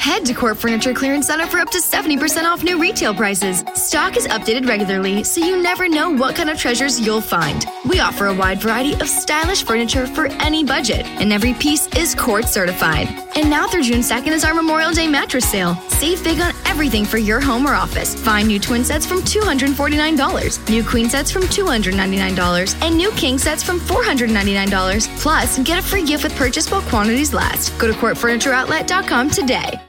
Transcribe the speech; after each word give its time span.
Head 0.00 0.24
to 0.24 0.32
Court 0.32 0.56
Furniture 0.56 0.94
Clearance 0.94 1.26
Center 1.26 1.46
for 1.46 1.58
up 1.58 1.68
to 1.72 1.78
70% 1.78 2.44
off 2.44 2.64
new 2.64 2.80
retail 2.80 3.14
prices. 3.14 3.62
Stock 3.74 4.16
is 4.16 4.26
updated 4.28 4.66
regularly, 4.66 5.24
so 5.24 5.44
you 5.44 5.62
never 5.62 5.90
know 5.90 6.08
what 6.08 6.34
kind 6.34 6.48
of 6.48 6.56
treasures 6.56 6.98
you'll 6.98 7.20
find. 7.20 7.66
We 7.84 7.98
offer 7.98 8.26
a 8.26 8.34
wide 8.34 8.60
variety 8.60 8.92
of 8.94 9.08
stylish 9.08 9.64
furniture 9.64 10.06
for 10.06 10.26
any 10.26 10.64
budget, 10.64 11.06
and 11.06 11.32
every 11.32 11.54
piece 11.54 11.86
is 11.96 12.14
Court 12.14 12.44
certified. 12.44 13.08
And 13.36 13.48
now 13.48 13.66
through 13.68 13.84
June 13.84 14.00
2nd 14.00 14.32
is 14.32 14.44
our 14.44 14.52
Memorial 14.52 14.92
Day 14.92 15.08
mattress 15.08 15.48
sale. 15.50 15.74
Save 15.88 16.22
big 16.22 16.40
on 16.40 16.52
everything 16.66 17.06
for 17.06 17.16
your 17.16 17.40
home 17.40 17.66
or 17.66 17.72
office. 17.74 18.14
Find 18.14 18.48
new 18.48 18.60
twin 18.60 18.84
sets 18.84 19.06
from 19.06 19.20
$249, 19.22 20.68
new 20.68 20.84
queen 20.84 21.08
sets 21.08 21.30
from 21.30 21.44
$299, 21.44 22.82
and 22.82 22.96
new 22.96 23.10
king 23.12 23.38
sets 23.38 23.62
from 23.62 23.80
$499. 23.80 25.20
Plus, 25.20 25.58
get 25.60 25.78
a 25.78 25.82
free 25.82 26.04
gift 26.04 26.24
with 26.24 26.36
purchase 26.36 26.70
while 26.70 26.82
quantities 26.82 27.32
last. 27.32 27.76
Go 27.78 27.86
to 27.86 27.94
courtfurnitureoutlet.com 27.94 29.30
today. 29.30 29.80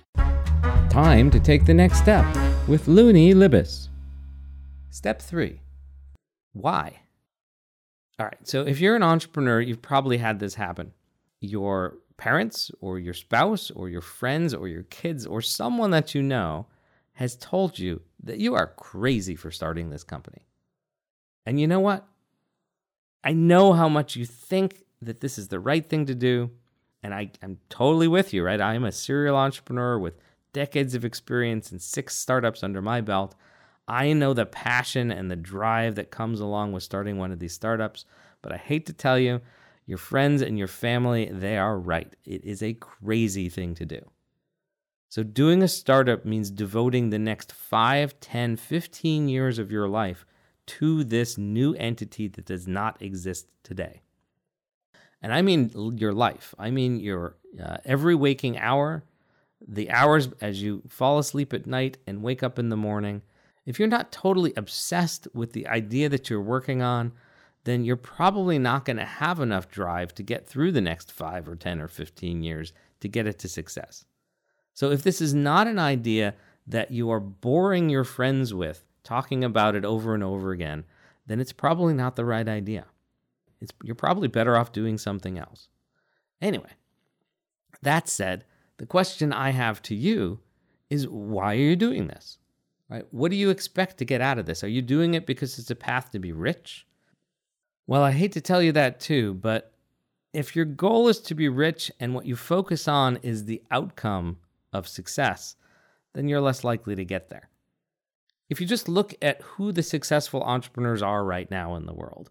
Time 0.89 1.29
to 1.29 1.39
take 1.39 1.65
the 1.65 1.73
next 1.73 1.97
step 1.99 2.25
with 2.67 2.87
Luni 2.87 3.33
Libes. 3.33 3.89
Step 4.91 5.21
three 5.21 5.59
Why? 6.53 7.01
All 8.21 8.27
right, 8.27 8.47
so 8.47 8.61
if 8.61 8.79
you're 8.79 8.95
an 8.95 9.01
entrepreneur, 9.01 9.59
you've 9.59 9.81
probably 9.81 10.19
had 10.19 10.37
this 10.37 10.53
happen. 10.53 10.91
Your 11.39 11.97
parents, 12.17 12.69
or 12.79 12.99
your 12.99 13.15
spouse, 13.15 13.71
or 13.71 13.89
your 13.89 14.01
friends, 14.01 14.53
or 14.53 14.67
your 14.67 14.83
kids, 14.83 15.25
or 15.25 15.41
someone 15.41 15.89
that 15.89 16.13
you 16.13 16.21
know 16.21 16.67
has 17.13 17.35
told 17.35 17.79
you 17.79 17.99
that 18.21 18.37
you 18.37 18.53
are 18.53 18.67
crazy 18.77 19.35
for 19.35 19.49
starting 19.49 19.89
this 19.89 20.03
company. 20.03 20.45
And 21.47 21.59
you 21.59 21.65
know 21.65 21.79
what? 21.79 22.05
I 23.23 23.33
know 23.33 23.73
how 23.73 23.89
much 23.89 24.15
you 24.15 24.27
think 24.27 24.83
that 25.01 25.21
this 25.21 25.39
is 25.39 25.47
the 25.47 25.59
right 25.59 25.89
thing 25.89 26.05
to 26.05 26.13
do. 26.13 26.51
And 27.01 27.15
I, 27.15 27.31
I'm 27.41 27.57
totally 27.69 28.07
with 28.07 28.35
you, 28.35 28.43
right? 28.43 28.61
I 28.61 28.75
am 28.75 28.83
a 28.83 28.91
serial 28.91 29.35
entrepreneur 29.35 29.97
with 29.97 30.19
decades 30.53 30.93
of 30.93 31.03
experience 31.03 31.71
and 31.71 31.81
six 31.81 32.15
startups 32.15 32.61
under 32.61 32.83
my 32.83 33.01
belt. 33.01 33.33
I 33.87 34.13
know 34.13 34.33
the 34.33 34.45
passion 34.45 35.11
and 35.11 35.29
the 35.29 35.35
drive 35.35 35.95
that 35.95 36.11
comes 36.11 36.39
along 36.39 36.71
with 36.71 36.83
starting 36.83 37.17
one 37.17 37.31
of 37.31 37.39
these 37.39 37.53
startups, 37.53 38.05
but 38.41 38.51
I 38.51 38.57
hate 38.57 38.85
to 38.87 38.93
tell 38.93 39.19
you, 39.19 39.41
your 39.85 39.97
friends 39.97 40.41
and 40.41 40.57
your 40.57 40.67
family, 40.67 41.25
they 41.25 41.57
are 41.57 41.77
right. 41.77 42.15
It 42.23 42.45
is 42.45 42.63
a 42.63 42.73
crazy 42.73 43.49
thing 43.49 43.75
to 43.75 43.85
do. 43.85 44.09
So, 45.09 45.23
doing 45.23 45.61
a 45.61 45.67
startup 45.67 46.23
means 46.23 46.49
devoting 46.49 47.09
the 47.09 47.19
next 47.19 47.51
5, 47.51 48.17
10, 48.21 48.55
15 48.55 49.27
years 49.27 49.59
of 49.59 49.69
your 49.71 49.89
life 49.89 50.25
to 50.67 51.03
this 51.03 51.37
new 51.37 51.73
entity 51.73 52.29
that 52.29 52.45
does 52.45 52.67
not 52.67 53.01
exist 53.01 53.47
today. 53.63 54.01
And 55.21 55.33
I 55.33 55.41
mean 55.41 55.71
your 55.97 56.13
life. 56.13 56.55
I 56.57 56.71
mean 56.71 56.99
your 56.99 57.35
uh, 57.61 57.77
every 57.83 58.15
waking 58.15 58.57
hour, 58.57 59.03
the 59.65 59.91
hours 59.91 60.29
as 60.39 60.61
you 60.61 60.83
fall 60.87 61.19
asleep 61.19 61.53
at 61.53 61.67
night 61.67 61.97
and 62.07 62.23
wake 62.23 62.41
up 62.41 62.57
in 62.57 62.69
the 62.69 62.77
morning, 62.77 63.21
if 63.65 63.79
you're 63.79 63.87
not 63.87 64.11
totally 64.11 64.53
obsessed 64.57 65.27
with 65.33 65.53
the 65.53 65.67
idea 65.67 66.09
that 66.09 66.29
you're 66.29 66.41
working 66.41 66.81
on, 66.81 67.11
then 67.63 67.83
you're 67.83 67.95
probably 67.95 68.57
not 68.57 68.85
going 68.85 68.97
to 68.97 69.05
have 69.05 69.39
enough 69.39 69.69
drive 69.69 70.13
to 70.15 70.23
get 70.23 70.47
through 70.47 70.71
the 70.71 70.81
next 70.81 71.11
five 71.11 71.47
or 71.47 71.55
10 71.55 71.79
or 71.79 71.87
15 71.87 72.41
years 72.41 72.73
to 72.99 73.07
get 73.07 73.27
it 73.27 73.37
to 73.39 73.47
success. 73.47 74.05
So 74.73 74.89
if 74.91 75.03
this 75.03 75.21
is 75.21 75.33
not 75.33 75.67
an 75.67 75.77
idea 75.77 76.33
that 76.65 76.91
you 76.91 77.11
are 77.11 77.19
boring 77.19 77.89
your 77.89 78.03
friends 78.03 78.53
with, 78.53 78.83
talking 79.03 79.43
about 79.43 79.75
it 79.75 79.85
over 79.85 80.13
and 80.13 80.23
over 80.23 80.51
again, 80.51 80.85
then 81.27 81.39
it's 81.39 81.53
probably 81.53 81.93
not 81.93 82.15
the 82.15 82.25
right 82.25 82.47
idea. 82.47 82.85
It's, 83.59 83.71
you're 83.83 83.95
probably 83.95 84.27
better 84.27 84.57
off 84.57 84.71
doing 84.71 84.97
something 84.97 85.37
else. 85.37 85.67
Anyway, 86.41 86.71
that 87.81 88.09
said, 88.09 88.45
the 88.77 88.85
question 88.87 89.31
I 89.31 89.51
have 89.51 89.81
to 89.83 89.95
you 89.95 90.39
is 90.89 91.07
why 91.07 91.53
are 91.53 91.59
you 91.59 91.75
doing 91.75 92.07
this? 92.07 92.39
Right? 92.91 93.05
What 93.11 93.31
do 93.31 93.37
you 93.37 93.49
expect 93.49 93.97
to 93.99 94.05
get 94.05 94.19
out 94.19 94.37
of 94.37 94.45
this? 94.45 94.65
Are 94.65 94.69
you 94.69 94.81
doing 94.81 95.13
it 95.13 95.25
because 95.25 95.57
it's 95.57 95.71
a 95.71 95.75
path 95.75 96.11
to 96.11 96.19
be 96.19 96.33
rich? 96.33 96.85
Well, 97.87 98.03
I 98.03 98.11
hate 98.11 98.33
to 98.33 98.41
tell 98.41 98.61
you 98.61 98.73
that 98.73 98.99
too, 98.99 99.33
but 99.35 99.73
if 100.33 100.57
your 100.57 100.65
goal 100.65 101.07
is 101.07 101.19
to 101.21 101.35
be 101.35 101.47
rich 101.47 101.89
and 102.01 102.13
what 102.13 102.25
you 102.25 102.35
focus 102.35 102.89
on 102.89 103.17
is 103.23 103.45
the 103.45 103.61
outcome 103.71 104.39
of 104.73 104.89
success, 104.89 105.55
then 106.13 106.27
you're 106.27 106.41
less 106.41 106.65
likely 106.65 106.95
to 106.95 107.05
get 107.05 107.29
there. 107.29 107.49
If 108.49 108.59
you 108.59 108.67
just 108.67 108.89
look 108.89 109.13
at 109.21 109.41
who 109.41 109.71
the 109.71 109.83
successful 109.83 110.43
entrepreneurs 110.43 111.01
are 111.01 111.23
right 111.23 111.49
now 111.49 111.75
in 111.75 111.85
the 111.85 111.93
world, 111.93 112.29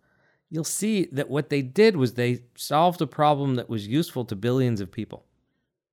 you'll 0.51 0.65
see 0.65 1.09
that 1.13 1.31
what 1.31 1.49
they 1.49 1.63
did 1.63 1.97
was 1.97 2.15
they 2.15 2.41
solved 2.55 3.01
a 3.01 3.07
problem 3.07 3.55
that 3.55 3.71
was 3.71 3.89
useful 3.89 4.27
to 4.27 4.37
billions 4.37 4.83
of 4.83 4.93
people. 4.93 5.25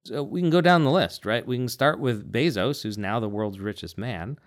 So 0.06 0.24
we 0.24 0.42
can 0.42 0.50
go 0.50 0.62
down 0.62 0.84
the 0.84 0.92
list, 0.92 1.26
right? 1.26 1.48
We 1.48 1.56
can 1.56 1.70
start 1.70 2.00
with 2.00 2.30
Bezos, 2.30 2.84
who's 2.84 2.98
now 2.98 3.22
the 3.22 3.30
world's 3.30 3.60
richest 3.60 3.98
man. 3.98 4.38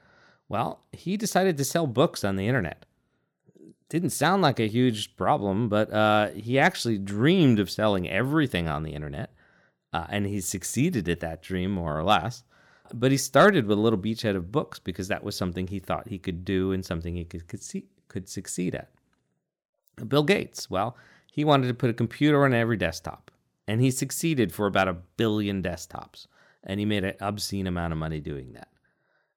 Well, 0.51 0.81
he 0.93 1.17
decided 1.17 1.57
to 1.57 1.65
sell 1.65 1.87
books 1.87 2.25
on 2.25 2.35
the 2.35 2.49
internet. 2.49 2.85
Didn't 3.89 4.11
sound 4.11 4.43
like 4.43 4.59
a 4.59 4.67
huge 4.67 5.17
problem, 5.17 5.69
but 5.69 5.93
uh, 5.93 6.31
he 6.31 6.59
actually 6.59 6.99
dreamed 6.99 7.61
of 7.61 7.71
selling 7.71 8.11
everything 8.11 8.67
on 8.67 8.83
the 8.83 8.91
internet, 8.91 9.33
uh, 9.93 10.07
and 10.09 10.27
he 10.27 10.41
succeeded 10.41 11.09
at 11.09 11.21
that 11.21 11.41
dream 11.41 11.71
more 11.71 11.97
or 11.97 12.03
less. 12.03 12.43
But 12.93 13.13
he 13.13 13.17
started 13.17 13.67
with 13.67 13.79
a 13.79 13.81
little 13.81 13.99
beachhead 13.99 14.35
of 14.35 14.51
books 14.51 14.81
because 14.81 15.07
that 15.07 15.23
was 15.23 15.37
something 15.37 15.69
he 15.69 15.79
thought 15.79 16.09
he 16.09 16.19
could 16.19 16.45
do 16.45 16.73
and 16.73 16.85
something 16.85 17.15
he 17.15 17.25
could 17.25 17.47
could, 17.47 17.63
see, 17.63 17.87
could 18.09 18.29
succeed 18.29 18.75
at. 18.75 18.91
Bill 20.09 20.25
Gates, 20.25 20.69
well, 20.69 20.97
he 21.31 21.45
wanted 21.45 21.69
to 21.69 21.75
put 21.75 21.91
a 21.91 21.95
computer 21.95 22.45
on 22.45 22.53
every 22.53 22.77
desktop. 22.77 23.31
And 23.69 23.81
he 23.81 23.93
succeeded 23.93 24.53
for 24.53 24.67
about 24.67 24.89
a 24.89 24.95
billion 25.17 25.63
desktops. 25.63 26.27
And 26.65 26.81
he 26.81 26.87
made 26.87 27.05
an 27.05 27.15
obscene 27.21 27.69
amount 27.69 27.93
of 27.93 28.01
money 28.01 28.19
doing 28.19 28.53
that. 28.55 28.70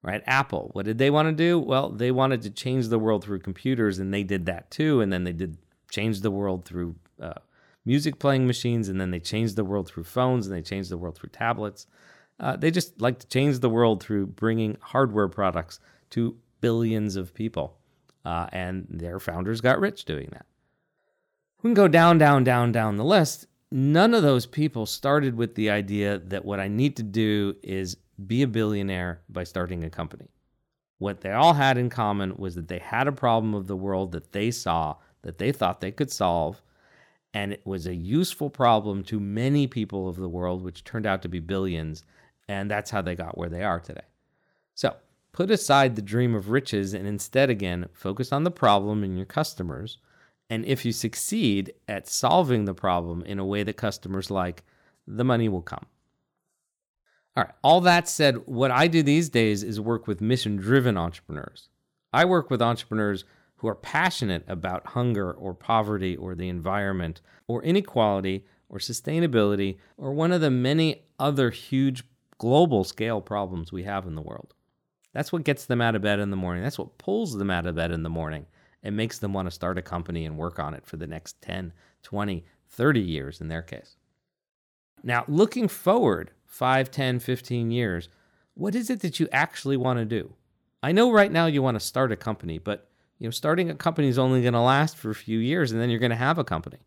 Right? 0.03 0.21
Apple, 0.27 0.69
what 0.73 0.85
did 0.85 0.97
they 0.97 1.09
want 1.09 1.29
to 1.29 1.31
do? 1.31 1.57
Well, 1.57 1.89
they 1.89 2.11
wanted 2.11 2.41
to 2.41 2.49
change 2.49 2.89
the 2.89 2.99
world 2.99 3.23
through 3.23 3.39
computers, 3.39 3.99
and 3.99 4.13
they 4.13 4.23
did 4.23 4.45
that 4.47 4.69
too. 4.69 4.99
And 4.99 5.13
then 5.13 5.23
they 5.23 5.31
did 5.31 5.57
change 5.89 6.19
the 6.19 6.31
world 6.31 6.65
through 6.65 6.95
uh, 7.21 7.35
music 7.85 8.19
playing 8.19 8.45
machines, 8.45 8.89
and 8.89 8.99
then 8.99 9.11
they 9.11 9.21
changed 9.21 9.55
the 9.55 9.63
world 9.63 9.87
through 9.87 10.03
phones, 10.03 10.45
and 10.45 10.55
they 10.55 10.61
changed 10.61 10.89
the 10.89 10.97
world 10.97 11.15
through 11.15 11.29
tablets. 11.29 11.87
Uh, 12.37 12.57
they 12.57 12.69
just 12.69 12.99
like 12.99 13.19
to 13.19 13.27
change 13.27 13.59
the 13.59 13.69
world 13.69 14.03
through 14.03 14.27
bringing 14.27 14.77
hardware 14.81 15.29
products 15.29 15.79
to 16.09 16.35
billions 16.59 17.15
of 17.15 17.33
people. 17.33 17.77
Uh, 18.25 18.47
and 18.51 18.85
their 18.89 19.19
founders 19.19 19.61
got 19.61 19.79
rich 19.79 20.03
doing 20.03 20.27
that. 20.33 20.45
We 21.61 21.69
can 21.69 21.75
go 21.75 21.87
down, 21.87 22.17
down, 22.17 22.43
down, 22.43 22.73
down 22.73 22.97
the 22.97 23.05
list 23.05 23.47
none 23.73 24.13
of 24.13 24.21
those 24.21 24.45
people 24.45 24.85
started 24.85 25.35
with 25.35 25.55
the 25.55 25.71
idea 25.71 26.19
that 26.19 26.45
what 26.45 26.59
I 26.59 26.67
need 26.67 26.95
to 26.97 27.03
do 27.03 27.55
is 27.63 27.97
be 28.27 28.41
a 28.41 28.47
billionaire 28.47 29.21
by 29.29 29.43
starting 29.43 29.83
a 29.83 29.89
company. 29.89 30.29
What 30.99 31.21
they 31.21 31.31
all 31.31 31.53
had 31.53 31.77
in 31.77 31.89
common 31.89 32.35
was 32.37 32.55
that 32.55 32.67
they 32.67 32.79
had 32.79 33.07
a 33.07 33.11
problem 33.11 33.53
of 33.53 33.67
the 33.67 33.75
world 33.75 34.11
that 34.13 34.31
they 34.31 34.51
saw, 34.51 34.95
that 35.23 35.37
they 35.37 35.51
thought 35.51 35.81
they 35.81 35.91
could 35.91 36.11
solve, 36.11 36.61
and 37.33 37.51
it 37.51 37.65
was 37.65 37.87
a 37.87 37.95
useful 37.95 38.49
problem 38.49 39.03
to 39.05 39.19
many 39.19 39.67
people 39.67 40.07
of 40.07 40.15
the 40.15 40.29
world, 40.29 40.61
which 40.61 40.83
turned 40.83 41.05
out 41.05 41.21
to 41.23 41.27
be 41.29 41.39
billions, 41.39 42.03
and 42.47 42.69
that's 42.69 42.91
how 42.91 43.01
they 43.01 43.15
got 43.15 43.37
where 43.37 43.49
they 43.49 43.63
are 43.63 43.79
today. 43.79 44.05
So, 44.75 44.95
put 45.31 45.49
aside 45.49 45.95
the 45.95 46.01
dream 46.01 46.35
of 46.35 46.49
riches 46.49 46.93
and 46.93 47.07
instead, 47.07 47.49
again, 47.49 47.87
focus 47.93 48.31
on 48.31 48.43
the 48.43 48.51
problem 48.51 49.03
and 49.03 49.17
your 49.17 49.25
customers 49.25 49.97
and 50.53 50.65
if 50.65 50.85
you 50.85 50.91
succeed 50.91 51.73
at 51.87 52.07
solving 52.07 52.65
the 52.65 52.73
problem 52.73 53.23
in 53.23 53.39
a 53.39 53.45
way 53.45 53.63
that 53.63 53.77
customers 53.77 54.29
like, 54.29 54.63
the 55.07 55.23
money 55.23 55.49
will 55.49 55.63
come. 55.63 55.87
All 57.35 57.43
right, 57.43 57.53
all 57.63 57.81
that 57.81 58.07
said, 58.07 58.45
what 58.45 58.71
I 58.71 58.87
do 58.87 59.01
these 59.01 59.29
days 59.29 59.63
is 59.63 59.79
work 59.79 60.07
with 60.07 60.21
mission 60.21 60.55
driven 60.55 60.97
entrepreneurs. 60.97 61.69
I 62.11 62.25
work 62.25 62.51
with 62.51 62.61
entrepreneurs 62.61 63.25
who 63.57 63.67
are 63.67 63.75
passionate 63.75 64.43
about 64.47 64.87
hunger 64.87 65.31
or 65.31 65.53
poverty 65.53 66.15
or 66.15 66.35
the 66.35 66.49
environment 66.49 67.21
or 67.47 67.63
inequality 67.63 68.45
or 68.69 68.77
sustainability 68.77 69.77
or 69.97 70.13
one 70.13 70.31
of 70.31 70.41
the 70.41 70.51
many 70.51 71.03
other 71.17 71.49
huge 71.49 72.03
global 72.37 72.83
scale 72.83 73.21
problems 73.21 73.71
we 73.71 73.83
have 73.83 74.05
in 74.05 74.15
the 74.15 74.21
world. 74.21 74.53
That's 75.13 75.31
what 75.31 75.43
gets 75.43 75.65
them 75.65 75.81
out 75.81 75.95
of 75.95 76.01
bed 76.01 76.19
in 76.19 76.29
the 76.29 76.35
morning. 76.35 76.63
That's 76.63 76.79
what 76.79 76.97
pulls 76.97 77.37
them 77.37 77.49
out 77.49 77.65
of 77.65 77.75
bed 77.75 77.91
in 77.91 78.03
the 78.03 78.09
morning 78.09 78.45
it 78.83 78.91
makes 78.91 79.17
them 79.17 79.33
want 79.33 79.47
to 79.47 79.51
start 79.51 79.77
a 79.77 79.81
company 79.81 80.25
and 80.25 80.37
work 80.37 80.59
on 80.59 80.73
it 80.73 80.85
for 80.85 80.97
the 80.97 81.07
next 81.07 81.41
10, 81.41 81.73
20, 82.03 82.45
30 82.69 82.99
years 82.99 83.41
in 83.41 83.47
their 83.47 83.61
case. 83.61 83.95
Now, 85.03 85.23
looking 85.27 85.67
forward 85.67 86.31
5, 86.53 86.91
10, 86.91 87.17
15 87.17 87.71
years, 87.71 88.09
What 88.53 88.75
is 88.75 88.91
it 88.91 88.99
that 88.99 89.19
you 89.19 89.27
actually 89.31 89.75
want 89.75 89.97
to 89.97 90.05
do? 90.05 90.35
I 90.83 90.91
know 90.91 91.11
right 91.11 91.31
now 91.31 91.47
you 91.47 91.63
want 91.63 91.73
to 91.73 91.79
start 91.79 92.11
a 92.11 92.15
company, 92.15 92.59
but 92.59 92.91
you 93.17 93.25
know, 93.25 93.31
starting 93.31 93.71
a 93.71 93.75
company 93.75 94.07
is 94.07 94.19
only 94.19 94.43
going 94.43 94.53
to 94.53 94.59
last 94.59 94.95
for 94.95 95.09
a 95.09 95.15
few 95.15 95.39
years 95.39 95.71
and 95.71 95.81
then 95.81 95.89
you're 95.89 95.97
going 95.97 96.11
to 96.11 96.15
have 96.15 96.37
a 96.37 96.43
company. 96.43 96.77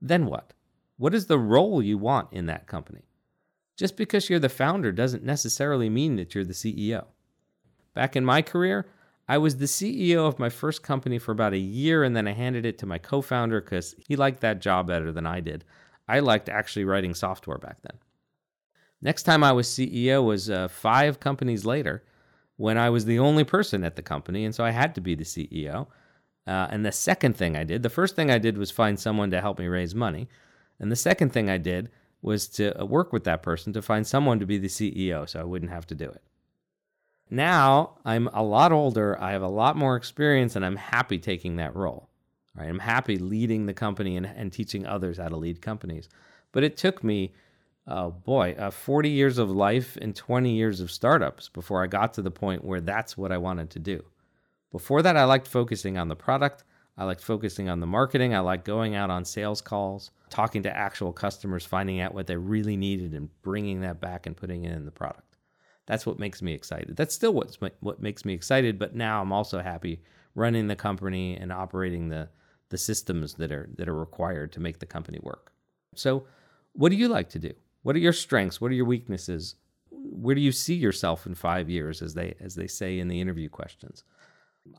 Then 0.00 0.26
what? 0.26 0.52
What 0.98 1.16
is 1.16 1.26
the 1.26 1.38
role 1.38 1.82
you 1.82 1.98
want 1.98 2.32
in 2.32 2.46
that 2.46 2.68
company? 2.68 3.02
Just 3.76 3.96
because 3.96 4.30
you're 4.30 4.38
the 4.38 4.48
founder 4.48 4.92
doesn't 4.92 5.24
necessarily 5.24 5.90
mean 5.90 6.14
that 6.14 6.32
you're 6.32 6.44
the 6.44 6.52
CEO. 6.52 7.06
Back 7.94 8.14
in 8.14 8.24
my 8.24 8.40
career, 8.40 8.86
I 9.26 9.36
was 9.38 9.56
the 9.56 9.64
CEO 9.64 10.28
of 10.28 10.38
my 10.38 10.48
first 10.48 10.84
company 10.84 11.18
for 11.18 11.32
about 11.32 11.54
a 11.54 11.58
year 11.58 12.04
and 12.04 12.14
then 12.14 12.28
I 12.28 12.34
handed 12.34 12.64
it 12.64 12.78
to 12.78 12.86
my 12.86 12.98
co 12.98 13.20
founder 13.20 13.60
because 13.60 13.96
he 14.06 14.14
liked 14.14 14.42
that 14.42 14.60
job 14.60 14.86
better 14.86 15.10
than 15.10 15.26
I 15.26 15.40
did. 15.40 15.64
I 16.06 16.20
liked 16.20 16.48
actually 16.48 16.84
writing 16.84 17.14
software 17.14 17.58
back 17.58 17.82
then. 17.82 17.98
Next 19.02 19.24
time 19.24 19.42
I 19.42 19.52
was 19.52 19.66
CEO 19.66 20.24
was 20.24 20.48
uh, 20.48 20.68
five 20.68 21.20
companies 21.20 21.64
later 21.66 22.04
when 22.56 22.78
I 22.78 22.88
was 22.88 23.04
the 23.04 23.18
only 23.18 23.44
person 23.44 23.82
at 23.82 23.96
the 23.96 24.02
company, 24.02 24.44
and 24.44 24.54
so 24.54 24.64
I 24.64 24.70
had 24.70 24.94
to 24.94 25.00
be 25.00 25.14
the 25.14 25.24
CEO. 25.24 25.88
Uh, 26.46 26.68
and 26.70 26.86
the 26.86 26.92
second 26.92 27.36
thing 27.36 27.56
I 27.56 27.64
did, 27.64 27.82
the 27.82 27.90
first 27.90 28.16
thing 28.16 28.30
I 28.30 28.38
did 28.38 28.56
was 28.56 28.70
find 28.70 28.98
someone 28.98 29.30
to 29.32 29.40
help 29.40 29.58
me 29.58 29.66
raise 29.66 29.94
money. 29.94 30.28
And 30.78 30.90
the 30.90 30.96
second 30.96 31.32
thing 31.32 31.50
I 31.50 31.58
did 31.58 31.90
was 32.20 32.46
to 32.48 32.80
uh, 32.80 32.84
work 32.84 33.12
with 33.12 33.24
that 33.24 33.42
person 33.42 33.72
to 33.72 33.82
find 33.82 34.06
someone 34.06 34.38
to 34.38 34.46
be 34.46 34.58
the 34.58 34.68
CEO 34.68 35.28
so 35.28 35.40
I 35.40 35.44
wouldn't 35.44 35.72
have 35.72 35.86
to 35.88 35.94
do 35.94 36.08
it. 36.08 36.22
Now 37.30 37.98
I'm 38.04 38.28
a 38.28 38.42
lot 38.42 38.72
older, 38.72 39.20
I 39.20 39.32
have 39.32 39.42
a 39.42 39.48
lot 39.48 39.76
more 39.76 39.96
experience, 39.96 40.54
and 40.54 40.64
I'm 40.64 40.76
happy 40.76 41.18
taking 41.18 41.56
that 41.56 41.74
role. 41.74 42.08
Right? 42.54 42.68
I'm 42.68 42.78
happy 42.78 43.16
leading 43.16 43.66
the 43.66 43.72
company 43.72 44.16
and, 44.16 44.26
and 44.26 44.52
teaching 44.52 44.86
others 44.86 45.18
how 45.18 45.28
to 45.28 45.36
lead 45.36 45.62
companies. 45.62 46.08
But 46.52 46.64
it 46.64 46.76
took 46.76 47.02
me, 47.02 47.32
oh 47.86 48.10
boy, 48.10 48.54
uh, 48.58 48.70
40 48.70 49.08
years 49.08 49.38
of 49.38 49.50
life 49.50 49.96
and 50.00 50.14
20 50.14 50.52
years 50.52 50.80
of 50.80 50.90
startups 50.90 51.48
before 51.48 51.82
I 51.82 51.86
got 51.86 52.14
to 52.14 52.22
the 52.22 52.30
point 52.30 52.64
where 52.64 52.80
that's 52.80 53.16
what 53.16 53.32
I 53.32 53.38
wanted 53.38 53.70
to 53.70 53.78
do. 53.78 54.04
Before 54.70 55.02
that, 55.02 55.16
I 55.16 55.24
liked 55.24 55.48
focusing 55.48 55.98
on 55.98 56.08
the 56.08 56.16
product. 56.16 56.64
I 56.96 57.04
liked 57.04 57.22
focusing 57.22 57.68
on 57.68 57.80
the 57.80 57.86
marketing. 57.86 58.34
I 58.34 58.40
liked 58.40 58.64
going 58.64 58.94
out 58.94 59.10
on 59.10 59.24
sales 59.24 59.60
calls, 59.60 60.10
talking 60.30 60.62
to 60.62 60.76
actual 60.76 61.12
customers, 61.12 61.64
finding 61.64 62.00
out 62.00 62.14
what 62.14 62.26
they 62.26 62.36
really 62.36 62.76
needed 62.76 63.12
and 63.14 63.28
bringing 63.42 63.80
that 63.80 64.00
back 64.00 64.26
and 64.26 64.36
putting 64.36 64.64
it 64.64 64.72
in 64.72 64.84
the 64.84 64.90
product. 64.90 65.36
That's 65.86 66.06
what 66.06 66.18
makes 66.18 66.42
me 66.42 66.54
excited. 66.54 66.96
That's 66.96 67.14
still 67.14 67.34
what's 67.34 67.58
what 67.80 68.00
makes 68.00 68.24
me 68.24 68.34
excited, 68.34 68.78
but 68.78 68.94
now 68.94 69.20
I'm 69.20 69.32
also 69.32 69.60
happy 69.60 70.00
running 70.34 70.68
the 70.68 70.76
company 70.76 71.36
and 71.36 71.52
operating 71.52 72.08
the 72.08 72.28
the 72.68 72.78
systems 72.78 73.34
that 73.34 73.52
are 73.52 73.68
that 73.76 73.88
are 73.88 73.98
required 73.98 74.52
to 74.52 74.60
make 74.60 74.78
the 74.78 74.86
company 74.86 75.18
work. 75.22 75.52
So, 75.94 76.26
what 76.72 76.90
do 76.90 76.96
you 76.96 77.08
like 77.08 77.28
to 77.30 77.38
do? 77.38 77.52
What 77.82 77.96
are 77.96 78.00
your 78.00 78.12
strengths? 78.12 78.60
What 78.60 78.70
are 78.70 78.74
your 78.74 78.84
weaknesses? 78.84 79.56
Where 79.90 80.34
do 80.34 80.40
you 80.40 80.52
see 80.52 80.74
yourself 80.74 81.26
in 81.26 81.34
5 81.34 81.68
years 81.68 82.02
as 82.02 82.14
they 82.14 82.34
as 82.40 82.54
they 82.54 82.66
say 82.66 82.98
in 82.98 83.08
the 83.08 83.20
interview 83.20 83.48
questions? 83.48 84.04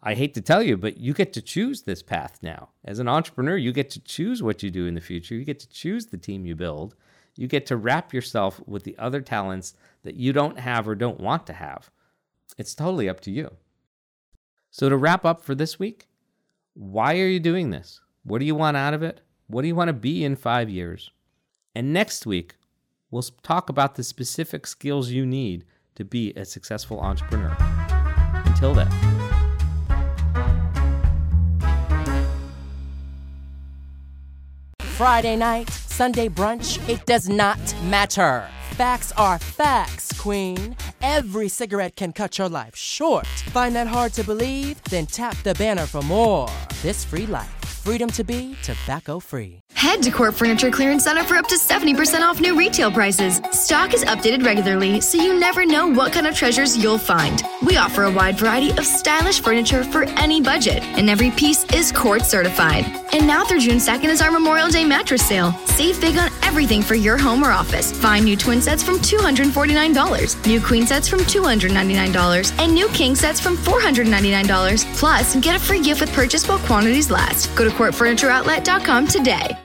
I 0.01 0.13
hate 0.13 0.33
to 0.35 0.41
tell 0.41 0.63
you, 0.63 0.77
but 0.77 0.97
you 0.97 1.13
get 1.13 1.33
to 1.33 1.41
choose 1.41 1.81
this 1.81 2.01
path 2.01 2.39
now. 2.41 2.69
As 2.85 2.99
an 2.99 3.09
entrepreneur, 3.09 3.57
you 3.57 3.73
get 3.73 3.89
to 3.91 3.99
choose 3.99 4.41
what 4.41 4.63
you 4.63 4.71
do 4.71 4.85
in 4.85 4.93
the 4.93 5.01
future. 5.01 5.35
You 5.35 5.43
get 5.43 5.59
to 5.59 5.69
choose 5.69 6.05
the 6.05 6.17
team 6.17 6.45
you 6.45 6.55
build. 6.55 6.95
You 7.35 7.47
get 7.47 7.65
to 7.65 7.77
wrap 7.77 8.13
yourself 8.13 8.61
with 8.65 8.83
the 8.83 8.97
other 8.97 9.19
talents 9.19 9.73
that 10.03 10.15
you 10.15 10.31
don't 10.31 10.59
have 10.59 10.87
or 10.87 10.95
don't 10.95 11.19
want 11.19 11.45
to 11.47 11.53
have. 11.53 11.89
It's 12.57 12.75
totally 12.75 13.09
up 13.09 13.19
to 13.21 13.31
you. 13.31 13.55
So, 14.71 14.89
to 14.89 14.97
wrap 14.97 15.25
up 15.25 15.41
for 15.41 15.55
this 15.55 15.79
week, 15.79 16.07
why 16.73 17.19
are 17.19 17.27
you 17.27 17.39
doing 17.39 17.71
this? 17.71 17.99
What 18.23 18.39
do 18.39 18.45
you 18.45 18.55
want 18.55 18.77
out 18.77 18.93
of 18.93 19.03
it? 19.03 19.21
What 19.47 19.63
do 19.63 19.67
you 19.67 19.75
want 19.75 19.89
to 19.89 19.93
be 19.93 20.23
in 20.23 20.35
five 20.35 20.69
years? 20.69 21.11
And 21.75 21.91
next 21.91 22.25
week, 22.25 22.55
we'll 23.13 23.23
talk 23.43 23.69
about 23.69 23.95
the 23.95 24.03
specific 24.03 24.65
skills 24.65 25.11
you 25.11 25.25
need 25.25 25.63
to 25.95 26.03
be 26.03 26.33
a 26.35 26.43
successful 26.43 26.99
entrepreneur. 26.99 27.55
Until 28.45 28.73
then. 28.73 28.89
Friday 34.79 35.35
night, 35.35 35.69
Sunday 35.69 36.27
brunch, 36.27 36.77
it 36.89 37.05
does 37.05 37.29
not 37.29 37.59
matter. 37.83 38.47
Facts 38.71 39.11
are 39.17 39.37
facts, 39.37 40.11
Queen. 40.19 40.75
Every 41.01 41.49
cigarette 41.49 41.95
can 41.95 42.13
cut 42.13 42.39
your 42.39 42.49
life 42.49 42.75
short. 42.75 43.27
Find 43.27 43.75
that 43.75 43.87
hard 43.87 44.13
to 44.13 44.23
believe? 44.23 44.81
Then 44.85 45.05
tap 45.05 45.35
the 45.43 45.53
banner 45.55 45.85
for 45.85 46.01
more. 46.01 46.49
This 46.81 47.05
free 47.05 47.27
life. 47.27 47.62
Freedom 47.83 48.09
to 48.11 48.23
be 48.23 48.55
tobacco 48.63 49.19
free. 49.19 49.59
Head 49.73 50.01
to 50.03 50.09
Court 50.09 50.33
Furniture 50.33 50.71
Clearance 50.71 51.03
Center 51.03 51.21
for 51.25 51.35
up 51.35 51.47
to 51.47 51.55
70% 51.55 52.21
off 52.21 52.39
new 52.39 52.57
retail 52.57 52.89
prices. 52.89 53.41
Stock 53.51 53.93
is 53.93 54.05
updated 54.05 54.45
regularly, 54.45 55.01
so 55.01 55.21
you 55.21 55.37
never 55.37 55.65
know 55.65 55.87
what 55.87 56.13
kind 56.13 56.25
of 56.25 56.33
treasures 56.33 56.77
you'll 56.77 56.97
find. 56.97 57.43
We 57.67 57.75
offer 57.75 58.03
a 58.03 58.11
wide 58.11 58.37
variety 58.37 58.69
of 58.71 58.85
stylish 58.85 59.41
furniture 59.41 59.83
for 59.83 60.03
any 60.17 60.39
budget, 60.39 60.81
and 60.97 61.09
every 61.09 61.31
piece 61.31 61.65
is 61.73 61.91
court 61.91 62.21
certified. 62.21 62.85
And 63.11 63.27
now 63.27 63.43
through 63.43 63.59
June 63.59 63.79
2nd 63.79 64.05
is 64.05 64.21
our 64.21 64.31
Memorial 64.31 64.69
Day 64.69 64.85
mattress 64.85 65.27
sale. 65.27 65.51
Save 65.75 65.99
big 65.99 66.17
on 66.17 66.29
everything 66.43 66.83
for 66.83 66.93
your 66.93 67.17
home 67.17 67.43
or 67.43 67.51
office. 67.51 67.91
Find 67.91 68.25
new 68.25 68.37
twin 68.37 68.61
sets 68.61 68.83
from 68.83 68.97
$249, 68.99 70.45
new 70.45 70.61
queen 70.61 70.85
sets 70.85 71.07
from 71.07 71.21
$299, 71.21 72.59
and 72.59 72.73
new 72.73 72.87
king 72.89 73.15
sets 73.15 73.39
from 73.39 73.57
$499. 73.57 74.85
Plus, 74.97 75.35
get 75.37 75.55
a 75.55 75.59
free 75.59 75.81
gift 75.81 76.01
with 76.01 76.13
purchase 76.13 76.47
while 76.47 76.59
quantities 76.59 77.09
last. 77.09 77.53
Go 77.55 77.63
to 77.63 77.71
courtfurnitureoutlet.com 77.71 79.07
today. 79.07 79.63